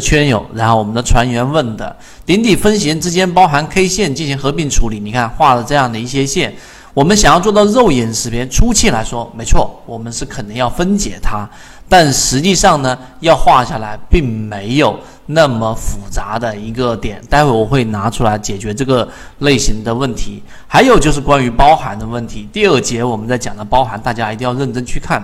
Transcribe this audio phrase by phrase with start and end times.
[0.00, 6.54] 圈友，然后我们的船员问的顶底分型之间包含 K 线进行合并处理，你看画了这样的一些线，
[6.94, 11.48] 我们想要做到肉眼识别，初期来说没错，我们是肯定要分解它，
[11.88, 19.08] 但实际上呢，要画下来并没有那么复杂的一个点，待会我会拿出来解决这个
[19.40, 20.42] 类型的问题。
[20.66, 25.22] 还有就是关于包含的问题，第二节我们在讲的包含，大家一定要认真去看。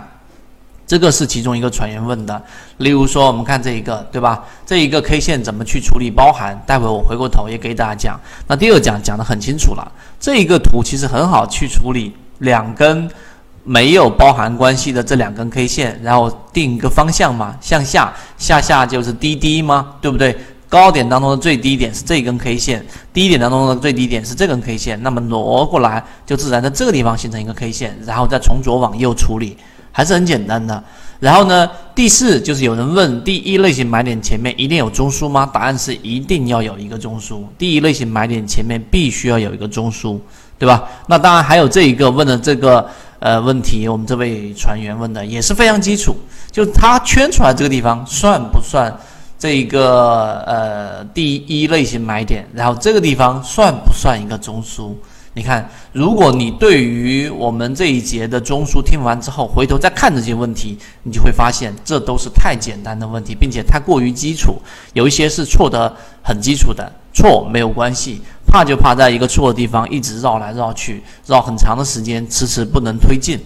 [0.92, 2.42] 这个是其中一个船员问的，
[2.76, 4.44] 例如说，我们看这一个，对吧？
[4.66, 6.62] 这一个 K 线怎么去处理包含？
[6.66, 8.20] 待会我回过头也给大家讲。
[8.46, 9.90] 那第二讲讲的很清楚了，
[10.20, 13.10] 这一个图其实很好去处理，两根
[13.64, 19.94] 没有包含关系的这两根 K 线，然后定一个方向嘛，向下，下下就是低低吗？
[20.02, 20.36] 对不对？
[20.68, 29.56] 高点当中的最低点是这根 K 线，低点当中的最低点是这根 K 线，那么挪过来就自然在这个地方形成一个 K 线，然后再从左往右处理。
[29.92, 30.82] 还是很简单的，
[31.20, 35.48] 然后呢，第四就是有人问，第一类型买点前面一定有中枢吗？
[35.52, 40.18] 答案是一定要有一个中枢，第一类型买点前面必须要有一个中枢，
[40.58, 40.88] 对吧？
[41.06, 46.16] 那当然还有这一个问的这个呃问题，我们这位船员问的也是非常基础，
[46.50, 48.92] 就他圈出来这个地方算不算
[49.38, 52.48] 这一个呃第一类型买点？
[52.54, 54.94] 然后这个地方算不算一个中枢？
[55.34, 64.60] 你看，如果你对于我们这一节的中枢听完之后，回头再看这些问题，你就会发现这都是太简单的问题，并且太过于基础，
[64.92, 73.40] 有一些是错的很基础的，错没有关系，怕就怕在一个错的地方一直绕来绕去，绕很长的时间，迟迟不能推进。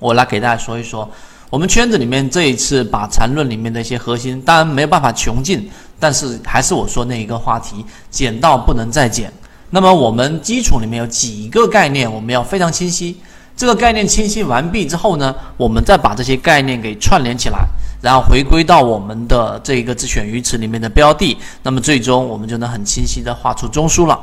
[0.00, 1.08] 我来给大家说一说，
[1.50, 5.70] 我们圈子里面这一次把缠论里面的一些核心，当然没有办法穷尽，
[6.00, 9.32] 但是还是我说那一个话题，减到不能再减。
[9.70, 13.16] 那么我们基础里面有几个概念，我们要非常清晰。
[13.56, 17.66] 这个概念清晰完毕之后呢，我们再把这些概念给串联起来，
[18.02, 24.20] 然后回归到我们的这个自选鱼池里面的标的，那么最终我们就能很清晰的画出中枢了。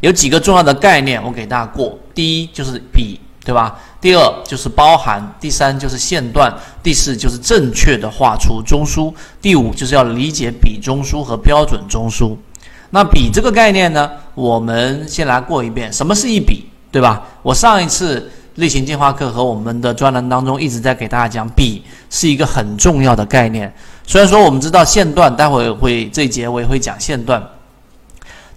[0.00, 3.78] 有几个重要的概念，我给大家过：第一就是比，对吧？
[4.00, 6.50] 第二就是包含；第三就是线段；
[6.82, 12.34] 第四就是正确的画出中枢；第五就是要理解比中枢和标准中枢。
[12.90, 14.10] 那比这个概念呢？
[14.34, 17.22] 我们先来过一遍，什么是一比，对吧？
[17.42, 23.72] 我上一次类型进化课和我们的专栏当中一直在给大家讲，比是一个很重要的概念。
[24.06, 27.40] 虽然说我们知道线段，待会会这一节我也会讲线段，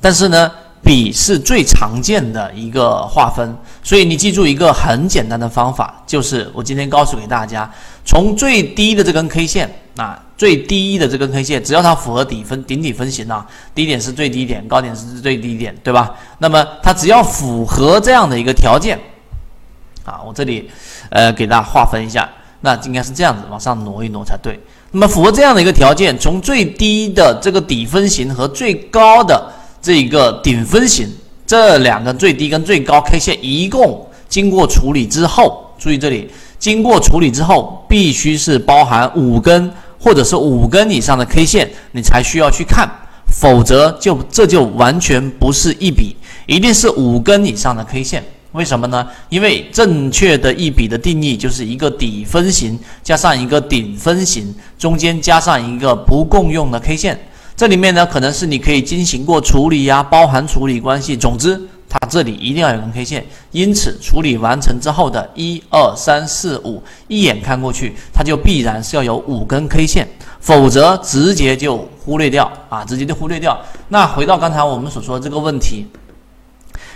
[0.01, 0.51] 但是呢，
[0.83, 3.55] 比是最常见的一个划分。
[3.83, 7.69] 所以你记住一个很简单的方法，就是我今天告诉给大家，
[8.05, 10.19] 从最低的这根 K 线啊。
[10.35, 16.15] 最低的这根 K 线，只要它符合底分顶底分型啊，低点是最低点，高点是最低点，对吧？
[16.39, 18.99] 那么它只要符合这样的一个条件，
[20.03, 20.69] 啊，我这里
[21.11, 22.27] 呃给大家划分一下，
[22.59, 24.59] 那应该是这样子，往上挪一挪才对。
[24.91, 29.49] 那么符合这样的一个条件，从最低的这个底分型和最高的
[29.81, 31.07] 这个顶分型
[31.45, 39.71] 这两个最低跟最高 K 线一共经过处理之后，注意这里经过处理之后，必须是包含五根。
[40.05, 42.85] 或者是五根以上的 K 线，你才需要去看，
[43.25, 46.13] 否则就这就完全不是一笔，
[46.45, 48.21] 一定是五根以上的 K 线。
[48.51, 49.07] 为什么呢？
[49.29, 57.17] 因为正确的一笔的定义就是一个底分型加上一个顶分型，中间加上一个不共用的 K 线。
[57.55, 61.15] 这里面呢，可能是你可以进行过处理呀，包含处理关系。
[61.15, 61.69] 总之。
[61.89, 70.07] 它这里一定要有根 K 线，因此处理完成之后的一二三四五，一眼看过去，它就必然是要有五根 K 线，
[70.39, 73.55] 否则直接就忽略掉啊，直接就忽略掉。
[73.89, 75.85] 那回到刚才我们所说的这个问题，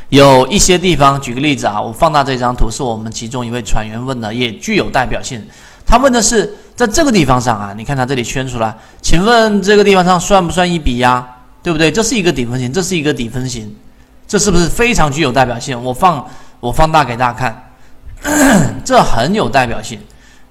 [0.09, 5.39] 有一些地方，举个例子啊，我放大这张图，是我们其中一位船员问的，也具有代表性。
[5.87, 11.25] 他问的是在这个地方上啊，你看他这里圈出来，请问这个地方上算不算一笔呀？
[11.63, 11.89] 对不对？
[11.91, 13.75] 这是一个顶分型，这是一个底分型。
[14.27, 15.81] 这是不是非常具有代表性？
[15.81, 16.25] 我放
[16.59, 19.99] 我放大给大家看， 这很有代表性。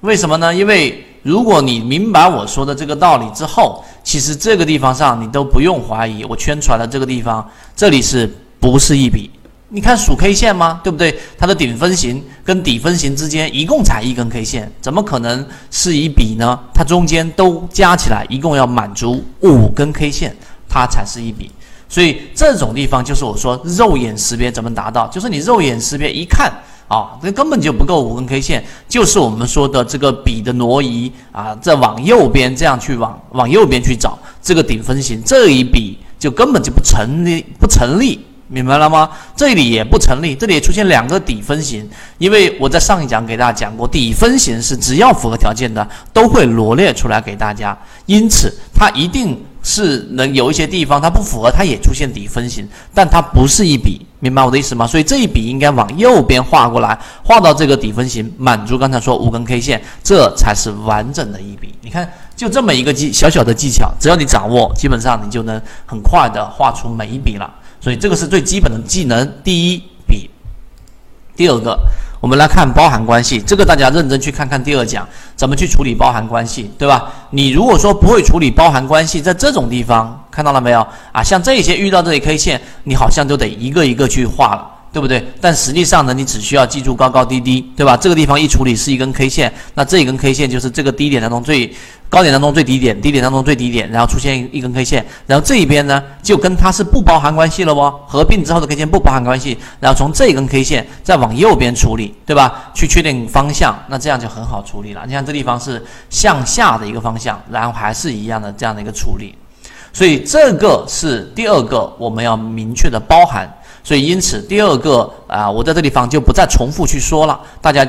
[0.00, 0.54] 为什么呢？
[0.54, 9.30] 因为如果你明白我说的这个道理之后，其实这个地方上你都不用怀疑，我圈出来的这个地方，这里是不是一笔？
[9.68, 10.80] 你看数 K 线吗？
[10.84, 11.18] 对不对？
[11.36, 16.58] 它的顶分型跟底分型之间一共才一根 K 线，怎么可能是一笔呢？
[16.72, 20.36] 它中间都加起来一共要满足五根 K 线，
[20.68, 21.50] 它才是一笔。
[21.88, 26.52] 所以这种地方就是我说肉眼识别怎么达到，就是你肉眼识别一看
[26.86, 39.10] 啊，这根本就不够五根 K 线，就是我们说的这个笔的挪移啊，再往右边这样去往往右边去找这个顶分型，这一笔就根本就不成立，不成立，明白了吗？
[39.36, 41.88] 这里也不成立，这里也出现两个底分型，
[42.18, 47.76] 因为我在上一讲给大家讲过，底分型是只要符合条件的都会罗列出来给大家，
[48.06, 49.36] 因此它一定。
[49.68, 54.86] 是能有一些地方它不符合，它也出现底分型，但它不是一笔，明白我的意思吗？
[54.86, 61.74] 所以这一笔应该往右边画过来，画到这个底分型，满足刚才说五根 K 线，这才是完整的一笔。
[61.80, 67.52] 你看，就这么一个技小小的技巧，只要你掌握，基本上你就能很快的画出每一笔了。
[67.80, 70.30] 所以这个是最基本的技能，第一笔，
[71.36, 71.78] 第二个。
[72.18, 75.06] 我们来看包含关系，这个大家认真去看看第二讲
[75.36, 77.12] 怎么去处理包含关系，对吧？
[77.30, 81.22] 你如果说不会处理包含关系，在这种地方看到了没有啊？
[81.22, 84.66] 像这些遇到这些 K 线，你好像就得一个一个去画了。
[84.96, 85.22] 对不对？
[85.42, 87.94] 但实际上呢，你只需要记住高高低低，对吧？
[87.94, 91.70] 这个地方一处理是一根 K 线，那这一根 K 线就是这个低点当中最
[92.08, 102.70] 高点当中最低点，低点当中最低点，然后出现一根 K 线，然后这一边呢就跟它是不包含关系了哦，合并之后的 K 线不包含关系，然后从这一根 K 线再往右边处理，对吧？
[102.72, 105.02] 去确定方向，那这样就很好处理了。
[105.06, 109.34] 你看这地方是向下的一个方向，然后还是一样的这样的一个处理，
[109.92, 113.46] 所以这个是第二个我们要明确的包含。
[113.86, 117.86] 所以，因此第二个啊，我在这地方就不再重复去说了，大家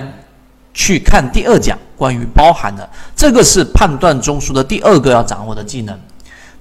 [0.72, 6.00] 去看第二讲关于包含的，这个是判断中枢的第二个要掌握的技能。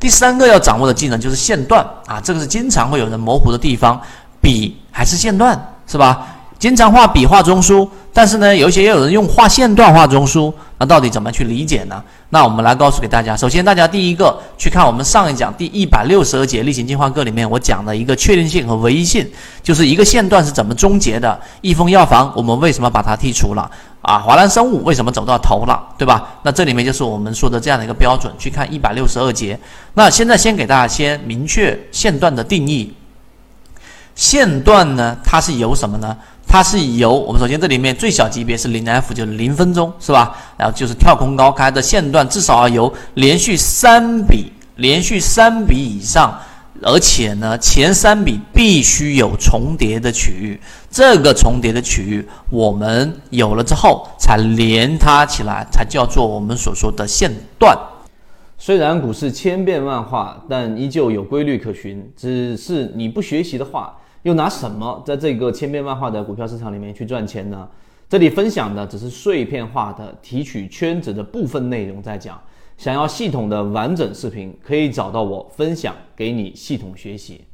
[0.00, 4.00] 第三个要掌握的技能就是线段啊，这个是经常会有人模糊的地方，
[4.40, 6.35] 比还是线段是吧？
[6.58, 12.02] 经常画笔画中枢，但是呢，有一些也有人用画线段画中枢，那到底怎么去理解呢？
[12.30, 13.36] 那我们来告诉给大家。
[13.36, 19.26] 首先，大家第一个去看我们上一讲第一百六十二节例行进化课里面，我讲的一个确定性和唯一性，
[19.62, 21.38] 就是一个线段是怎么终结的。
[21.60, 23.70] 益丰药房我们为什么把它剔除了？
[24.00, 25.78] 啊，华南生物为什么走到头了？
[25.98, 26.26] 对吧？
[26.42, 28.32] 那这里面就是我们说的这样的一个标准。
[28.38, 29.58] 去看一百六十二节。
[29.94, 32.94] 那现在先给大家先明确线段的定义。
[34.14, 36.16] 线段呢，它是由什么呢？
[36.56, 40.34] 它是由我们首先这里面最小级别是零 F，就是零分钟，是吧？
[40.56, 46.34] 然后就是跳空高开的线段，至少要由连续三笔，连续三笔以上，
[46.80, 50.58] 而且呢，前三笔必须有重叠的区域。
[50.90, 57.76] 这个重叠的区域，我们有了之后，才连它起来，才叫做我们所说的线段。
[58.56, 62.10] 虽然股市千变万化，但依旧有规律可循。
[62.16, 63.94] 只是你不学习的话。
[64.26, 67.68] 又拿什么在这个千变万化的股票市场里面去赚钱呢？
[68.08, 72.42] 这里分享的只是碎片化的提取圈子的部分内容在讲。
[72.76, 77.44] 想要系统的完整视频，可以找到我分享给你系统学习。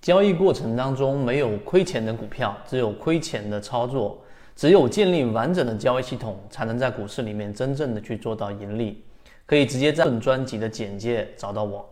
[0.00, 4.22] 交易过程当中没有亏钱的股票，只有亏钱的操作。
[4.54, 9.02] 只有建立完整的交易系统，才能在股市里面真正的去做到盈利。
[9.44, 11.84] 可以直接在本专辑的简介找到我。